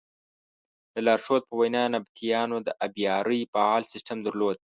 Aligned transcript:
د 0.93 0.95
لارښود 1.05 1.43
په 1.49 1.55
وینا 1.61 1.83
نبطیانو 1.95 2.57
د 2.67 2.69
ابیارۍ 2.87 3.41
فعال 3.53 3.83
سیسټم 3.91 4.17
درلود. 4.27 4.57